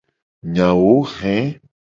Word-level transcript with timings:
Nyawo 0.53 0.91
he. 1.15 1.35